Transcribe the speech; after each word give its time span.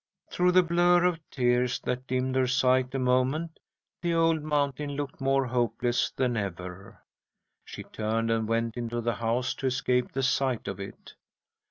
Through 0.31 0.53
the 0.53 0.63
blur 0.63 1.03
of 1.03 1.19
tears 1.29 1.79
that 1.81 2.07
dimmed 2.07 2.35
her 2.35 2.47
sight 2.47 2.95
a 2.95 2.97
moment, 2.97 3.59
the 4.01 4.15
old 4.15 4.41
mountain 4.41 4.95
looked 4.95 5.21
more 5.21 5.45
hopeless 5.45 6.09
than 6.09 6.35
ever. 6.35 7.03
She 7.63 7.83
turned 7.83 8.31
and 8.31 8.47
went 8.47 8.77
into 8.77 8.99
the 9.01 9.13
house 9.13 9.53
to 9.53 9.67
escape 9.67 10.11
the 10.11 10.23
sight 10.23 10.67
of 10.67 10.79
it. 10.79 11.13